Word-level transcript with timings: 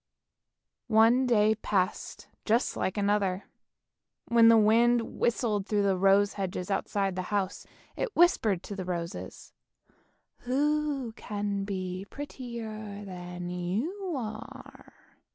One 0.87 1.27
day 1.27 1.53
passed 1.53 2.27
just 2.43 2.75
like 2.75 2.97
another. 2.97 3.43
When 4.29 4.47
the 4.47 4.57
wind 4.57 5.19
whistled 5.19 5.67
through 5.67 5.83
the 5.83 5.95
rose 5.95 6.33
hedges 6.33 6.71
outside 6.71 7.15
the 7.15 7.21
house, 7.29 7.67
it 7.95 8.15
whispered 8.15 8.63
to 8.63 8.75
the 8.75 8.83
roses, 8.85 9.53
"Who 10.39 11.11
can 11.11 11.65
be 11.65 12.07
prettier 12.09 13.05
than 13.05 13.51
you 13.51 14.11
are? 14.17 14.91